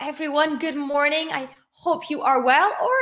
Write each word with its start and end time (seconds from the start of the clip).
Everyone. 0.00 0.58
Good 0.58 0.76
morning. 0.76 1.30
I 1.32 1.48
hope 1.72 2.10
you 2.10 2.22
are 2.22 2.42
well, 2.42 2.72
or 2.82 2.94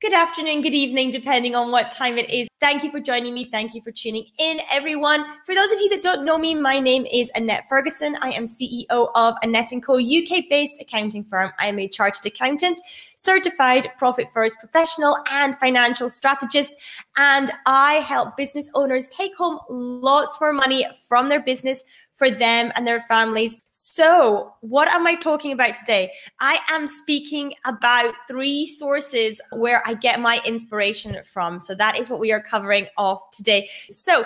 good 0.00 0.12
afternoon, 0.12 0.62
good 0.62 0.74
evening, 0.74 1.10
depending 1.10 1.54
on 1.54 1.70
what 1.70 1.90
time 1.90 2.18
it 2.18 2.30
is. 2.30 2.47
Thank 2.60 2.82
you 2.82 2.90
for 2.90 2.98
joining 2.98 3.34
me. 3.34 3.44
Thank 3.44 3.72
you 3.74 3.82
for 3.82 3.92
tuning 3.92 4.26
in, 4.40 4.60
everyone. 4.72 5.24
For 5.46 5.54
those 5.54 5.70
of 5.70 5.78
you 5.78 5.88
that 5.90 6.02
don't 6.02 6.24
know 6.24 6.36
me, 6.36 6.56
my 6.56 6.80
name 6.80 7.06
is 7.06 7.30
Annette 7.36 7.68
Ferguson. 7.68 8.16
I 8.20 8.32
am 8.32 8.46
CEO 8.46 9.10
of 9.14 9.36
Annette 9.44 9.70
& 9.76 9.82
Co, 9.84 9.94
UK-based 9.94 10.80
accounting 10.80 11.22
firm. 11.22 11.52
I 11.60 11.68
am 11.68 11.78
a 11.78 11.86
chartered 11.86 12.26
accountant, 12.26 12.80
certified 13.14 13.86
profit 13.96 14.26
first 14.32 14.56
professional, 14.58 15.16
and 15.30 15.54
financial 15.54 16.08
strategist. 16.08 16.74
And 17.16 17.52
I 17.64 17.94
help 17.94 18.36
business 18.36 18.68
owners 18.74 19.06
take 19.06 19.36
home 19.36 19.60
lots 19.68 20.40
more 20.40 20.52
money 20.52 20.84
from 21.08 21.28
their 21.28 21.40
business 21.40 21.84
for 22.18 22.30
them 22.30 22.72
and 22.74 22.86
their 22.86 23.00
families. 23.02 23.56
So, 23.70 24.54
what 24.60 24.88
am 24.88 25.06
I 25.06 25.14
talking 25.14 25.52
about 25.52 25.74
today? 25.74 26.10
I 26.40 26.58
am 26.68 26.86
speaking 26.86 27.54
about 27.64 28.12
three 28.26 28.66
sources 28.66 29.40
where 29.52 29.86
I 29.86 29.94
get 29.94 30.20
my 30.20 30.40
inspiration 30.44 31.16
from. 31.32 31.60
So, 31.60 31.76
that 31.76 31.96
is 31.96 32.10
what 32.10 32.18
we 32.18 32.32
are 32.32 32.42
covering 32.48 32.86
off 32.96 33.30
today. 33.30 33.68
So, 33.90 34.24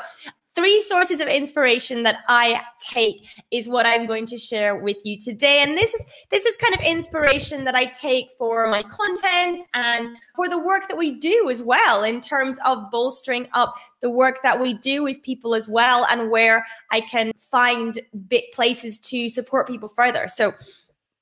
three 0.55 0.81
sources 0.81 1.21
of 1.21 1.29
inspiration 1.29 2.03
that 2.03 2.19
I 2.29 2.61
take 2.79 3.27
is 3.51 3.69
what 3.69 3.87
I'm 3.87 4.07
going 4.07 4.27
to 4.27 4.39
share 4.39 4.77
with 4.77 4.99
you 5.05 5.19
today. 5.19 5.63
And 5.63 5.77
this 5.77 5.95
is 5.95 6.05
this 6.31 6.45
is 6.45 6.57
kind 6.57 6.75
of 6.75 6.81
inspiration 6.81 7.65
that 7.65 7.75
I 7.75 7.87
take 7.87 8.31
for 8.39 8.69
my 8.69 8.83
content 8.83 9.65
and 9.75 10.11
for 10.37 10.49
the 10.49 10.59
work 10.59 10.89
that 10.89 10.97
we 10.97 11.13
do 11.13 11.49
as 11.51 11.63
well 11.63 12.05
in 12.05 12.21
terms 12.21 12.59
of 12.67 12.91
bolstering 12.91 13.49
up 13.53 13.75
the 14.01 14.11
work 14.11 14.41
that 14.43 14.61
we 14.61 14.75
do 14.75 15.03
with 15.03 15.23
people 15.23 15.55
as 15.55 15.69
well 15.69 16.07
and 16.11 16.31
where 16.31 16.67
I 16.91 17.01
can 17.01 17.33
find 17.51 18.01
bit 18.29 18.53
places 18.53 18.99
to 18.99 19.29
support 19.29 19.67
people 19.67 19.89
further. 19.89 20.29
So 20.29 20.53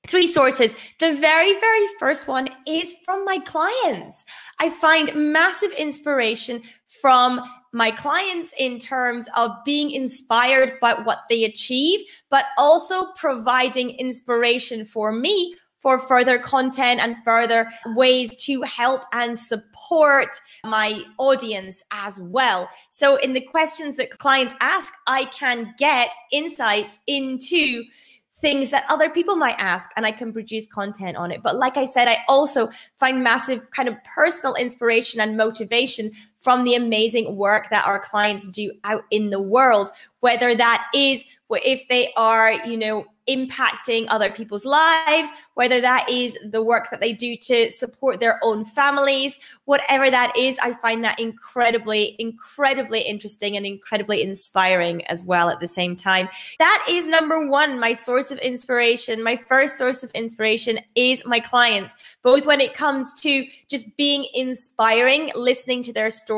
three 0.07 0.27
sources. 0.27 0.77
The 0.99 1.13
very, 1.15 1.59
very 1.59 1.87
first 1.99 2.27
one 2.27 2.49
is 2.67 2.95
from 3.05 3.25
my 3.25 3.39
clients. 3.39 4.25
I 4.59 4.71
find 4.71 5.15
massive 5.15 5.73
inspiration 5.73 6.63
from 7.01 7.41
my 7.73 7.91
clients 7.91 8.53
in 8.59 8.79
terms 8.79 9.29
of 9.37 9.53
being 9.65 9.93
inspired 9.93 10.73
by 10.81 10.95
what 10.95 11.21
they 11.29 11.45
achieve, 11.45 12.01
but 12.29 12.47
also 12.59 13.13
providing 13.13 13.91
inspiration 13.91 14.85
for 14.85 15.13
me 15.13 15.55
for 15.81 15.99
further 15.99 16.39
content 16.39 17.01
and 17.01 17.17
further 17.25 17.71
ways 17.95 18.37
to 18.37 18.63
help 18.63 19.03
and 19.13 19.39
support 19.39 20.37
my 20.65 21.03
audience 21.19 21.83
as 21.91 22.21
well. 22.21 22.69
So, 22.91 23.17
in 23.17 23.33
the 23.33 23.41
questions 23.41 23.97
that 23.97 24.11
clients 24.11 24.55
ask, 24.61 24.93
I 25.07 25.25
can 25.27 25.75
get 25.79 26.13
insights 26.33 26.99
into 27.07 27.85
things 28.41 28.71
that 28.71 28.85
other 28.89 29.11
people 29.11 29.37
might 29.37 29.57
ask 29.59 29.91
and 29.97 30.07
I 30.07 30.13
can 30.13 30.33
produce 30.33 30.67
content 30.67 31.17
on 31.17 31.31
it. 31.31 31.43
But 31.43 31.57
like 31.57 31.77
I 31.77 31.85
said, 31.85 32.09
I 32.09 32.19
also 32.29 32.71
find 32.99 33.23
massive 33.23 33.71
kind 33.71 33.89
of 33.89 33.97
personal 34.05 34.55
inspiration 34.55 35.21
and 35.21 35.37
motivation 35.37 36.13
from 36.41 36.65
the 36.65 36.75
amazing 36.75 37.37
work 37.37 37.69
that 37.71 37.87
our 37.87 37.99
clients 37.99 38.49
do 38.49 38.73
out 38.85 39.05
in 39.11 39.31
the 39.31 39.41
world, 39.41 39.91
whether 40.21 40.55
that 40.55 40.87
is 40.95 41.25
if 41.51 41.87
they 41.89 42.13
are, 42.17 42.53
you 42.65 42.77
know, 42.77 43.05
impacting 43.29 44.07
other 44.09 44.31
people's 44.31 44.65
lives, 44.65 45.31
whether 45.55 45.81
that 45.81 46.09
is 46.09 46.37
the 46.51 46.63
work 46.63 46.91
that 46.91 47.01
they 47.01 47.13
do 47.13 47.37
to 47.37 47.71
support 47.71 48.19
their 48.19 48.41
own 48.43 48.65
families, 48.65 49.39
whatever 49.67 50.11
that 50.11 50.37
is, 50.37 50.59
I 50.61 50.73
find 50.73 51.05
that 51.05 51.21
incredibly, 51.21 52.17
incredibly 52.19 53.01
interesting 53.01 53.57
and 53.57 53.65
incredibly 53.65 54.23
inspiring 54.23 55.05
as 55.07 55.23
well 55.23 55.49
at 55.49 55.61
the 55.61 55.69
same 55.69 55.95
time. 55.95 56.29
That 56.59 56.85
is 56.89 57.07
number 57.07 57.47
one, 57.47 57.79
my 57.79 57.93
source 57.93 58.33
of 58.33 58.39
inspiration. 58.39 59.23
My 59.23 59.37
first 59.37 59.79
source 59.79 60.03
of 60.03 60.11
inspiration 60.11 60.81
is 60.97 61.25
my 61.25 61.39
clients, 61.41 61.95
both 62.23 62.47
when 62.47 62.61
it 62.61 62.75
comes 62.75 63.15
to 63.21 63.47
just 63.69 63.97
being 63.97 64.27
inspiring, 64.35 65.31
listening 65.35 65.83
to 65.85 65.93
their 65.93 66.11
stories, 66.11 66.30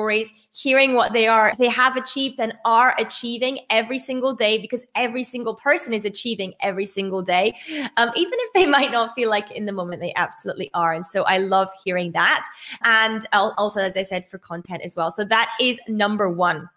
hearing 0.52 0.94
what 0.94 1.12
they 1.12 1.26
are, 1.26 1.52
they 1.58 1.68
have 1.68 1.96
achieved 1.96 2.40
and 2.40 2.52
are 2.64 2.94
achieving 2.98 3.60
every 3.70 3.98
single 3.98 4.34
day 4.34 4.58
because 4.58 4.84
every 4.94 5.22
single 5.22 5.54
person 5.54 5.92
is 5.92 6.04
achieving 6.04 6.54
every 6.60 6.86
single 6.86 7.22
day. 7.22 7.54
Um, 7.96 8.10
even 8.16 8.32
if 8.34 8.52
they 8.52 8.66
might 8.78 8.92
not 8.92 9.14
feel 9.14 9.30
like 9.30 9.50
in 9.50 9.66
the 9.66 9.72
moment, 9.72 10.00
they 10.00 10.12
absolutely 10.16 10.70
are. 10.74 10.92
And 10.92 11.04
so 11.04 11.22
I 11.24 11.38
love 11.38 11.68
hearing 11.84 12.12
that. 12.12 12.44
And 12.82 13.26
also, 13.32 13.80
as 13.80 13.96
I 13.96 14.02
said, 14.02 14.24
for 14.24 14.38
content 14.38 14.82
as 14.82 14.96
well. 14.96 15.10
So 15.10 15.24
that 15.24 15.50
is 15.60 15.80
number 15.88 16.28
one. 16.28 16.68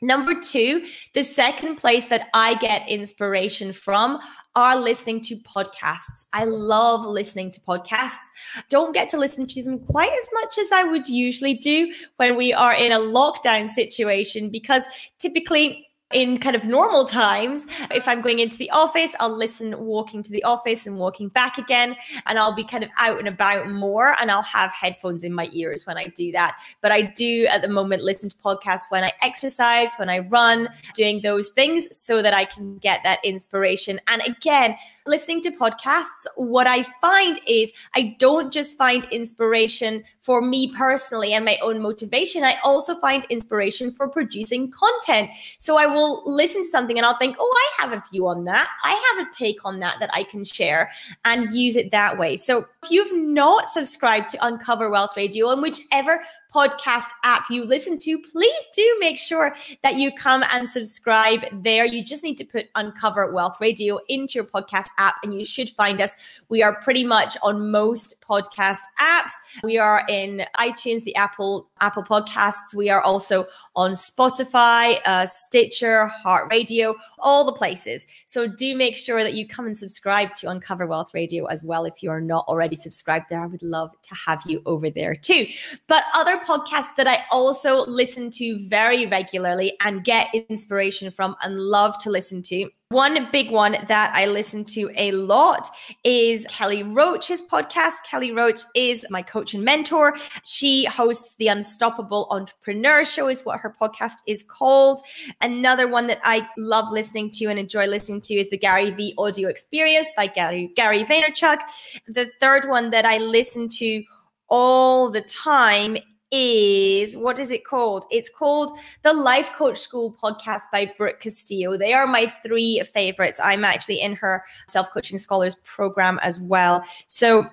Number 0.00 0.38
two, 0.38 0.86
the 1.14 1.22
second 1.22 1.76
place 1.76 2.06
that 2.08 2.28
I 2.34 2.54
get 2.56 2.88
inspiration 2.88 3.72
from 3.72 4.18
are 4.56 4.80
listening 4.80 5.20
to 5.22 5.36
podcasts. 5.36 6.26
I 6.32 6.44
love 6.44 7.04
listening 7.04 7.50
to 7.52 7.60
podcasts. 7.60 8.28
Don't 8.68 8.92
get 8.92 9.08
to 9.10 9.18
listen 9.18 9.46
to 9.46 9.62
them 9.62 9.78
quite 9.78 10.12
as 10.12 10.28
much 10.34 10.58
as 10.58 10.72
I 10.72 10.84
would 10.84 11.08
usually 11.08 11.54
do 11.54 11.92
when 12.16 12.36
we 12.36 12.52
are 12.52 12.74
in 12.74 12.92
a 12.92 12.98
lockdown 12.98 13.70
situation 13.70 14.50
because 14.50 14.84
typically 15.18 15.83
in 16.12 16.38
kind 16.38 16.54
of 16.54 16.64
normal 16.64 17.06
times, 17.06 17.66
if 17.90 18.06
I'm 18.06 18.20
going 18.20 18.38
into 18.38 18.56
the 18.56 18.70
office, 18.70 19.14
I'll 19.18 19.36
listen 19.36 19.78
walking 19.78 20.22
to 20.22 20.30
the 20.30 20.44
office 20.44 20.86
and 20.86 20.96
walking 20.96 21.28
back 21.28 21.58
again. 21.58 21.96
And 22.26 22.38
I'll 22.38 22.54
be 22.54 22.62
kind 22.62 22.84
of 22.84 22.90
out 22.98 23.18
and 23.18 23.26
about 23.26 23.70
more 23.70 24.14
and 24.20 24.30
I'll 24.30 24.42
have 24.42 24.70
headphones 24.70 25.24
in 25.24 25.32
my 25.32 25.48
ears 25.52 25.86
when 25.86 25.96
I 25.96 26.08
do 26.08 26.30
that. 26.32 26.56
But 26.80 26.92
I 26.92 27.02
do 27.02 27.46
at 27.46 27.62
the 27.62 27.68
moment 27.68 28.02
listen 28.02 28.28
to 28.28 28.36
podcasts 28.36 28.90
when 28.90 29.02
I 29.02 29.12
exercise, 29.22 29.94
when 29.96 30.08
I 30.08 30.20
run, 30.20 30.68
doing 30.94 31.20
those 31.22 31.48
things 31.50 31.88
so 31.96 32.22
that 32.22 32.34
I 32.34 32.44
can 32.44 32.78
get 32.78 33.00
that 33.04 33.18
inspiration. 33.24 34.00
And 34.06 34.22
again, 34.22 34.76
listening 35.06 35.40
to 35.42 35.50
podcasts, 35.50 36.26
what 36.36 36.66
I 36.66 36.82
find 37.00 37.40
is 37.46 37.72
I 37.94 38.14
don't 38.18 38.52
just 38.52 38.76
find 38.76 39.04
inspiration 39.10 40.04
for 40.20 40.42
me 40.42 40.72
personally 40.72 41.32
and 41.32 41.44
my 41.44 41.58
own 41.62 41.80
motivation. 41.80 42.44
I 42.44 42.56
also 42.62 42.94
find 42.96 43.24
inspiration 43.30 43.90
for 43.90 44.08
producing 44.08 44.70
content. 44.70 45.30
So 45.58 45.76
I 45.76 45.93
will 45.94 46.22
listen 46.26 46.62
to 46.62 46.68
something 46.68 46.96
and 46.98 47.06
I'll 47.06 47.16
think, 47.16 47.36
oh, 47.38 47.54
I 47.56 47.82
have 47.82 47.92
a 47.92 48.02
view 48.10 48.26
on 48.28 48.44
that. 48.44 48.68
I 48.82 49.14
have 49.16 49.26
a 49.26 49.30
take 49.30 49.64
on 49.64 49.80
that 49.80 49.96
that 50.00 50.10
I 50.12 50.24
can 50.24 50.44
share 50.44 50.90
and 51.24 51.50
use 51.52 51.76
it 51.76 51.90
that 51.90 52.18
way. 52.18 52.36
So 52.36 52.66
if 52.82 52.90
you've 52.90 53.14
not 53.14 53.68
subscribed 53.68 54.30
to 54.30 54.46
Uncover 54.46 54.90
Wealth 54.90 55.16
Radio 55.16 55.50
and 55.50 55.62
whichever 55.62 56.22
podcast 56.54 57.08
app 57.24 57.50
you 57.50 57.64
listen 57.64 57.98
to, 57.98 58.18
please 58.18 58.68
do 58.74 58.96
make 59.00 59.18
sure 59.18 59.56
that 59.82 59.96
you 59.96 60.12
come 60.12 60.44
and 60.52 60.70
subscribe 60.70 61.40
there. 61.62 61.84
You 61.84 62.04
just 62.04 62.22
need 62.22 62.36
to 62.38 62.44
put 62.44 62.66
Uncover 62.74 63.32
Wealth 63.32 63.56
Radio 63.60 63.98
into 64.08 64.34
your 64.34 64.44
podcast 64.44 64.88
app 64.98 65.16
and 65.22 65.34
you 65.34 65.44
should 65.44 65.70
find 65.70 66.00
us. 66.00 66.14
We 66.48 66.62
are 66.62 66.80
pretty 66.80 67.04
much 67.04 67.36
on 67.42 67.70
most 67.70 68.22
podcast 68.26 68.80
apps. 69.00 69.32
We 69.62 69.78
are 69.78 70.04
in 70.08 70.44
iTunes, 70.56 71.02
the 71.02 71.16
Apple 71.16 71.68
Apple 71.84 72.02
Podcasts. 72.02 72.74
We 72.74 72.88
are 72.88 73.02
also 73.02 73.46
on 73.76 73.92
Spotify, 73.92 74.98
uh, 75.04 75.26
Stitcher, 75.26 76.06
Heart 76.06 76.48
Radio, 76.50 76.94
all 77.18 77.44
the 77.44 77.52
places. 77.52 78.06
So 78.24 78.48
do 78.48 78.74
make 78.74 78.96
sure 78.96 79.22
that 79.22 79.34
you 79.34 79.46
come 79.46 79.66
and 79.66 79.76
subscribe 79.76 80.32
to 80.36 80.48
Uncover 80.48 80.86
Wealth 80.86 81.12
Radio 81.12 81.44
as 81.44 81.62
well 81.62 81.84
if 81.84 82.02
you 82.02 82.10
are 82.10 82.22
not 82.22 82.46
already 82.48 82.74
subscribed 82.74 83.26
there. 83.28 83.42
I 83.42 83.46
would 83.46 83.62
love 83.62 83.90
to 84.00 84.14
have 84.14 84.42
you 84.46 84.62
over 84.64 84.88
there 84.88 85.14
too. 85.14 85.46
But 85.86 86.04
other 86.14 86.38
podcasts 86.38 86.96
that 86.96 87.06
I 87.06 87.18
also 87.30 87.84
listen 87.84 88.30
to 88.30 88.58
very 88.66 89.04
regularly 89.04 89.76
and 89.82 90.02
get 90.02 90.34
inspiration 90.48 91.10
from 91.10 91.36
and 91.42 91.60
love 91.60 91.98
to 91.98 92.10
listen 92.10 92.40
to. 92.44 92.70
One 92.90 93.28
big 93.32 93.50
one 93.50 93.76
that 93.88 94.12
I 94.14 94.26
listen 94.26 94.64
to 94.66 94.90
a 94.96 95.10
lot 95.12 95.68
is 96.04 96.46
Kelly 96.50 96.82
Roach's 96.82 97.42
podcast. 97.42 97.94
Kelly 98.08 98.30
Roach 98.30 98.60
is 98.74 99.06
my 99.08 99.22
coach 99.22 99.54
and 99.54 99.64
mentor. 99.64 100.16
She 100.44 100.84
hosts 100.84 101.34
the 101.38 101.48
Unstoppable 101.48 102.28
Entrepreneur 102.30 103.04
Show, 103.04 103.28
is 103.28 103.44
what 103.44 103.58
her 103.60 103.74
podcast 103.80 104.16
is 104.26 104.44
called. 104.44 105.00
Another 105.40 105.88
one 105.88 106.06
that 106.08 106.20
I 106.24 106.46
love 106.58 106.92
listening 106.92 107.30
to 107.32 107.46
and 107.46 107.58
enjoy 107.58 107.86
listening 107.86 108.20
to 108.22 108.34
is 108.34 108.50
the 108.50 108.58
Gary 108.58 108.90
V 108.90 109.14
Audio 109.16 109.48
Experience 109.48 110.08
by 110.14 110.26
Gary, 110.26 110.70
Gary 110.76 111.04
Vaynerchuk. 111.04 111.58
The 112.06 112.30
third 112.38 112.68
one 112.68 112.90
that 112.90 113.06
I 113.06 113.18
listen 113.18 113.68
to 113.70 114.04
all 114.48 115.10
the 115.10 115.22
time 115.22 115.96
is 116.34 117.16
what 117.16 117.38
is 117.38 117.52
it 117.52 117.64
called? 117.64 118.06
It's 118.10 118.28
called 118.28 118.76
the 119.02 119.12
Life 119.12 119.52
Coach 119.52 119.78
School 119.78 120.16
podcast 120.20 120.62
by 120.72 120.92
Brooke 120.98 121.20
Castillo. 121.20 121.76
They 121.76 121.92
are 121.92 122.08
my 122.08 122.26
three 122.42 122.82
favorites. 122.92 123.38
I'm 123.42 123.64
actually 123.64 124.00
in 124.00 124.16
her 124.16 124.44
self 124.66 124.90
coaching 124.90 125.16
scholars 125.16 125.54
program 125.64 126.18
as 126.22 126.40
well. 126.40 126.82
So, 127.06 127.46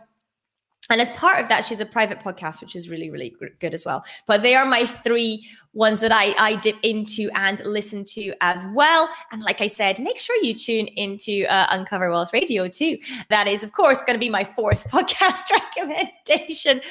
and 0.89 0.99
as 0.99 1.11
part 1.11 1.39
of 1.41 1.47
that, 1.49 1.63
she's 1.63 1.79
a 1.79 1.85
private 1.85 2.19
podcast, 2.19 2.59
which 2.59 2.75
is 2.75 2.89
really, 2.89 3.11
really 3.11 3.35
good 3.59 3.73
as 3.75 3.85
well. 3.85 4.03
But 4.25 4.41
they 4.41 4.55
are 4.55 4.65
my 4.65 4.85
three 4.85 5.47
ones 5.73 6.01
that 6.01 6.11
I, 6.11 6.35
I 6.37 6.55
dip 6.57 6.75
into 6.83 7.29
and 7.33 7.61
listen 7.63 8.03
to 8.05 8.33
as 8.41 8.65
well. 8.73 9.07
And 9.31 9.41
like 9.41 9.61
I 9.61 9.67
said, 9.67 9.99
make 9.99 10.19
sure 10.19 10.35
you 10.43 10.53
tune 10.53 10.87
into 10.87 11.45
uh, 11.49 11.67
Uncover 11.69 12.09
Wealth 12.09 12.33
Radio 12.33 12.67
too. 12.67 12.97
That 13.29 13.47
is, 13.47 13.63
of 13.63 13.71
course, 13.71 14.01
going 14.01 14.15
to 14.15 14.19
be 14.19 14.29
my 14.29 14.43
fourth 14.43 14.87
podcast 14.91 15.49
recommendation 15.49 16.81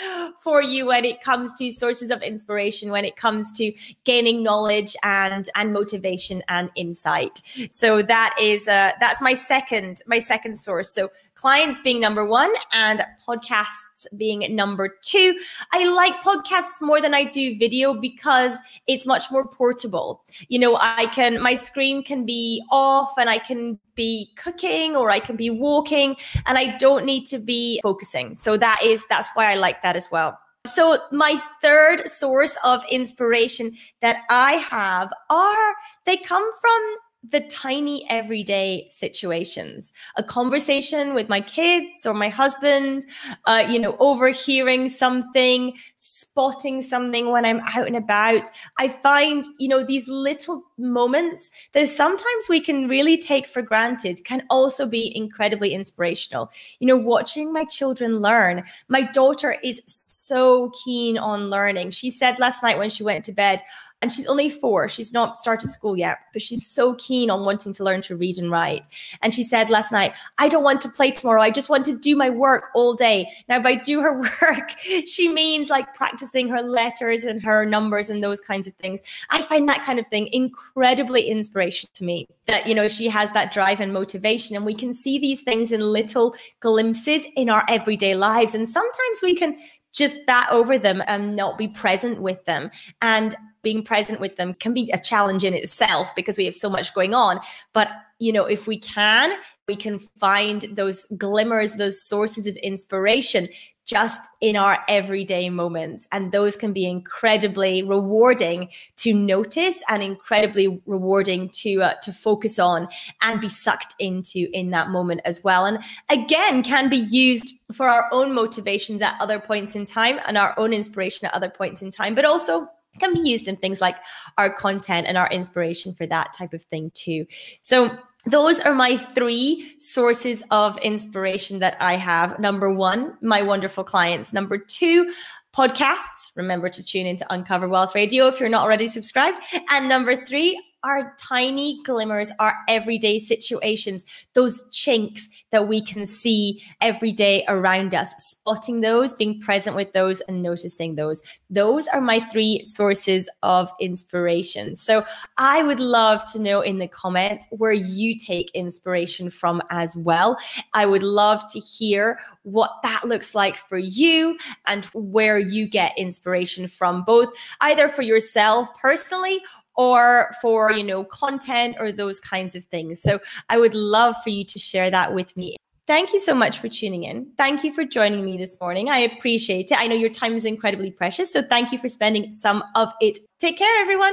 for 0.41 0.62
you 0.62 0.87
when 0.87 1.05
it 1.05 1.23
comes 1.23 1.55
to 1.56 1.71
sources 1.71 2.11
of 2.11 2.23
inspiration, 2.23 2.91
when 2.91 3.05
it 3.05 3.17
comes 3.17 3.53
to 3.53 3.73
gaining 4.05 4.43
knowledge 4.43 4.97
and 5.03 5.49
and 5.55 5.73
motivation 5.73 6.43
and 6.49 6.71
insight. 6.75 7.43
So 7.71 8.03
that 8.03 8.35
is 8.41 8.67
uh, 8.67 8.93
that's 8.99 9.21
my 9.21 9.35
second 9.35 10.03
my 10.06 10.19
second 10.19 10.59
source. 10.59 10.91
So 10.91 11.11
clients 11.35 11.79
being 11.79 12.00
number 12.00 12.25
one 12.25 12.53
and 12.73 13.03
podcasts 13.26 14.06
being 14.17 14.44
number 14.55 14.88
two. 15.03 15.38
I 15.73 15.87
like 15.87 16.15
podcasts 16.23 16.83
more 16.83 17.00
than 17.00 17.15
I 17.15 17.25
do 17.25 17.56
video 17.56 17.94
because 17.94 18.53
it's 18.87 19.07
much 19.07 19.31
more 19.31 19.47
portable. 19.47 20.25
You 20.49 20.59
know, 20.59 20.79
I 20.81 21.07
can, 21.07 21.41
my 21.41 21.55
screen 21.55 22.03
can 22.03 22.25
be 22.25 22.63
off 22.71 23.13
and 23.19 23.29
I 23.29 23.39
can 23.39 23.79
be 23.95 24.33
cooking 24.37 24.97
or 24.97 25.11
I 25.11 25.21
can 25.21 25.37
be 25.37 25.51
walking 25.51 26.17
and 26.47 26.59
I 26.59 26.77
don't 26.79 27.05
need 27.05 27.27
to 27.27 27.39
be 27.39 27.81
focusing. 27.83 28.37
So 28.37 28.57
that 28.57 28.81
is, 28.83 29.05
that's 29.09 29.29
why 29.35 29.53
I 29.53 29.57
like 29.57 29.83
that 29.83 29.97
as 29.97 30.11
well. 30.11 30.39
So, 30.67 30.99
my 31.11 31.41
third 31.63 32.07
source 32.07 32.59
of 32.63 32.85
inspiration 32.91 33.73
that 34.03 34.25
I 34.29 34.53
have 34.53 35.11
are 35.31 35.75
they 36.05 36.19
come 36.19 36.49
from 36.61 36.97
the 37.29 37.41
tiny 37.41 38.09
everyday 38.09 38.89
situations. 38.91 39.93
A 40.17 40.23
conversation 40.23 41.13
with 41.13 41.29
my 41.29 41.41
kids 41.41 42.07
or 42.07 42.15
my 42.15 42.31
husband 42.31 43.05
uh, 43.45 43.65
you 43.69 43.79
know 43.79 43.97
overhearing 43.99 44.89
something 44.89 45.77
spotting 45.97 46.81
something 46.81 47.31
when 47.31 47.45
i'm 47.45 47.61
out 47.61 47.87
and 47.87 47.97
about. 47.97 48.51
I 48.79 48.89
find 48.89 49.45
you 49.59 49.69
know 49.69 49.85
these 49.85 50.09
little 50.09 50.65
moments 50.79 51.51
that 51.73 51.89
sometimes 51.89 52.49
we 52.49 52.61
can 52.61 52.89
really 52.89 53.19
take 53.19 53.47
for 53.47 53.61
granted 53.61 54.25
can 54.25 54.43
also 54.49 54.87
be 54.87 55.15
incredibly 55.15 55.75
inspirational. 55.75 56.51
You 56.79 56.87
know 56.87 56.97
watching 56.97 57.53
my 57.53 57.65
children 57.65 58.21
learn. 58.21 58.65
My 58.89 59.03
daughter 59.03 59.57
is 59.63 59.83
so 59.87 60.73
keen 60.85 61.19
on 61.19 61.51
learning. 61.51 61.91
She 61.91 62.11
said 62.11 62.39
last 62.39 62.63
night 62.63 62.79
when 62.79 62.91
she 62.91 63.03
went 63.03 63.27
to 63.27 63.33
bed 63.33 63.61
and 64.02 64.11
she's 64.11 64.26
only 64.26 64.49
four. 64.49 64.88
She's 64.88 65.12
not 65.12 65.37
started 65.37 65.69
school 65.69 65.97
yet, 65.97 66.19
but 66.32 66.41
she's 66.41 66.67
so 66.67 66.94
keen 66.94 67.31
on 67.31 67.44
wanting 67.44 67.73
to 67.75 67.85
learn 67.85 68.00
to 68.02 68.17
read 68.17 68.38
and 68.38 68.50
write. 68.50 68.88
And 69.23 69.35
she 69.35 69.44
said 69.44 69.69
last 69.69 69.93
night, 69.93 70.14
I 70.38 70.49
don't 70.49 70.64
want 70.64 70.81
to 70.82 70.88
play 70.88 71.11
tomorrow. 71.11 71.43
I 71.43 71.50
just 71.50 71.69
want 71.69 71.85
to 71.87 71.97
do 71.97 72.17
my 72.17 72.31
work 72.31 72.69
all 72.75 72.94
day. 72.94 73.31
Now, 73.49 73.61
by 73.61 73.75
do 73.75 74.00
her 74.00 74.20
work, 74.43 74.70
she 75.06 75.29
means 75.29 75.69
like 75.69 75.94
practicing 75.94 76.49
her 76.49 76.62
letters 76.62 77.25
and 77.25 77.43
her 77.43 77.67
numbers 77.67 78.08
and 78.08 78.25
those 78.25 78.41
kinds 78.41 78.67
of 78.67 78.75
things. 78.75 79.00
I 79.29 79.43
find 79.43 79.69
that 79.69 79.85
kind 79.85 79.99
of 79.99 80.06
thing 80.06 80.29
incredibly 80.32 81.23
inspirational 81.23 81.91
to 81.94 82.05
me 82.05 82.26
that, 82.47 82.67
you 82.67 82.75
know, 82.75 82.88
she 82.88 83.08
has 83.08 83.31
that 83.32 83.52
drive 83.52 83.81
and 83.81 83.93
motivation. 83.93 84.56
And 84.56 84.64
we 84.64 84.75
can 84.75 84.94
see 84.94 85.19
these 85.19 85.43
things 85.43 85.73
in 85.73 85.81
little 85.81 86.35
glimpses 86.61 87.26
in 87.37 87.50
our 87.50 87.64
everyday 87.69 88.14
lives. 88.14 88.55
And 88.55 88.69
sometimes 88.69 89.20
we 89.23 89.35
can 89.35 89.58
just 89.93 90.17
bat 90.26 90.49
over 90.50 90.79
them 90.79 91.02
and 91.06 91.35
not 91.37 91.58
be 91.58 91.69
present 91.69 92.20
with 92.20 92.44
them. 92.44 92.70
And 93.02 93.37
being 93.62 93.83
present 93.83 94.21
with 94.21 94.37
them 94.37 94.55
can 94.55 94.73
be 94.73 94.91
a 94.93 94.99
challenge 94.99 95.45
in 95.45 95.55
itself 95.55 96.15
because 96.15 96.39
we 96.39 96.45
have 96.45 96.55
so 96.55 96.71
much 96.71 96.95
going 96.95 97.15
on. 97.15 97.41
But, 97.73 97.91
you 98.19 98.33
know, 98.33 98.45
if 98.45 98.67
we 98.67 98.79
can, 98.79 99.33
we 99.69 99.77
can 99.77 99.99
find 100.19 100.67
those 100.73 101.07
glimmers, 101.17 101.75
those 101.75 102.03
sources 102.03 102.47
of 102.47 102.57
inspiration 102.57 103.49
just 103.91 104.29
in 104.41 104.57
our 104.57 104.79
everyday 104.89 105.51
moments. 105.51 106.07
And 106.12 106.31
those 106.31 106.55
can 106.55 106.73
be 106.73 106.85
incredibly 106.85 107.83
rewarding 107.83 108.69
to 108.99 109.12
notice 109.12 109.83
and 109.89 110.01
incredibly 110.01 110.81
rewarding 110.87 111.49
to, 111.49 111.83
uh, 111.83 111.95
to 112.03 112.12
focus 112.12 112.61
on 112.61 112.87
and 113.21 113.41
be 113.41 113.49
sucked 113.49 113.97
into 113.99 114.49
in 114.53 114.71
that 114.71 114.91
moment 114.91 115.23
as 115.25 115.43
well. 115.43 115.67
And 115.67 115.81
again, 116.09 116.62
can 116.62 116.89
be 116.89 116.99
used 116.99 117.55
for 117.73 117.89
our 117.89 118.09
own 118.12 118.33
motivations 118.33 119.03
at 119.03 119.21
other 119.21 119.41
points 119.41 119.75
in 119.75 119.87
time 119.87 120.21
and 120.25 120.39
our 120.39 120.57
own 120.57 120.73
inspiration 120.73 121.27
at 121.27 121.35
other 121.35 121.51
points 121.51 121.83
in 121.83 121.91
time, 121.91 122.15
but 122.15 122.25
also 122.25 122.69
can 122.99 123.15
be 123.15 123.21
used 123.21 123.49
in 123.49 123.57
things 123.57 123.81
like 123.81 123.97
our 124.37 124.53
content 124.53 125.07
and 125.07 125.17
our 125.17 125.29
inspiration 125.31 125.95
for 125.95 126.07
that 126.07 126.33
type 126.33 126.53
of 126.53 126.63
thing 126.65 126.91
too. 126.95 127.27
So 127.61 127.97
those 128.27 128.61
are 128.61 128.75
my 128.75 128.97
three 128.97 129.75
sources 129.79 130.43
of 130.51 130.77
inspiration 130.79 131.61
that 131.61 131.77
I 131.81 131.95
have. 131.95 132.39
Number 132.39 132.73
one, 132.73 133.17
my 133.23 133.43
wonderful 133.43 133.85
clients. 133.85 134.33
Number 134.33 134.59
two, 134.59 135.13
podcasts. 135.55 136.31
Remember 136.37 136.69
to 136.69 136.85
tune 136.85 137.07
into 137.07 137.27
Uncover 137.33 137.69
Wealth 137.69 137.95
Radio 137.95 138.27
if 138.27 138.39
you're 138.39 138.49
not 138.49 138.63
already 138.63 138.87
subscribed. 138.87 139.41
And 139.71 139.89
number 139.89 140.15
three, 140.27 140.63
our 140.82 141.15
tiny 141.19 141.81
glimmers, 141.85 142.32
our 142.38 142.55
everyday 142.69 143.19
situations, 143.19 144.05
those 144.35 144.62
chinks 144.71 145.29
that 145.53 145.69
we 145.69 145.81
can 145.81 146.06
see 146.06 146.62
every 146.81 147.12
day 147.12 147.44
around 147.49 147.94
us, 147.94 148.15
spotting 148.19 148.81
those, 148.81 149.15
being 149.15 149.41
present 149.41 149.77
with 149.77 149.93
those, 149.93 150.21
and 150.23 150.43
noticing 150.43 150.94
those. 150.94 151.23
Those 151.50 151.88
are 151.88 152.00
my 152.00 152.21
three 152.21 152.65
sources 152.65 153.29
of 153.43 153.71
inspiration. 153.81 154.75
So 154.75 155.05
I 155.37 155.62
would 155.62 155.81
love 155.81 156.25
to 156.32 156.41
know 156.41 156.61
in 156.61 156.79
the 156.79 156.88
comments 156.88 157.47
where 157.50 157.73
you 157.73 158.17
take 158.17 158.50
inspiration 158.53 159.31
from 159.31 159.61
as 159.71 159.94
well. 159.97 160.38
I 160.73 160.87
would 160.87 161.03
love 161.03 161.47
to 161.53 161.59
hear 161.59 162.21
what 162.43 162.73
that 162.83 163.05
looks 163.05 163.35
like 163.35 163.56
for 163.56 163.79
you 163.79 164.38
and 164.67 164.85
where 164.87 165.38
you 165.38 165.69
get 165.69 165.99
inspiration 165.99 166.69
from, 166.69 167.05
both 167.05 167.29
either 167.61 167.88
for 167.88 168.03
yourself 168.03 168.69
personally 168.81 169.41
or 169.81 170.31
for, 170.43 170.71
you 170.71 170.85
know, 170.85 171.05
content 171.05 171.75
or 171.81 171.91
those 171.91 172.21
kinds 172.21 172.55
of 172.55 172.62
things. 172.67 173.00
So 173.00 173.19
I 173.49 173.56
would 173.56 173.75
love 173.75 174.15
for 174.23 174.29
you 174.29 174.44
to 174.44 174.59
share 174.59 174.91
that 174.91 175.15
with 175.15 175.35
me. 175.38 175.56
Thank 175.87 176.12
you 176.12 176.21
so 176.21 176.35
much 176.35 176.59
for 176.59 176.69
tuning 176.69 177.05
in. 177.05 177.32
Thank 177.38 177.65
you 177.65 177.73
for 177.73 177.85
joining 177.85 178.23
me 178.23 178.37
this 178.37 178.61
morning. 178.61 178.91
I 178.91 178.99
appreciate 178.99 179.71
it. 179.73 179.81
I 179.81 179.87
know 179.87 179.94
your 179.94 180.11
time 180.11 180.35
is 180.35 180.44
incredibly 180.44 180.91
precious. 180.91 181.32
So 181.32 181.41
thank 181.41 181.73
you 181.73 181.79
for 181.79 181.88
spending 181.88 182.31
some 182.31 182.62
of 182.75 182.93
it. 183.00 183.21
Take 183.41 183.56
care, 183.56 183.81
everyone. 183.81 184.12